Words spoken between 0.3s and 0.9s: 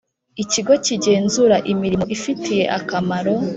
ikigo